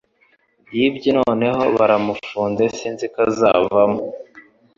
[0.75, 1.45] Yibye none
[1.77, 4.01] baramufunze sinziko azavamo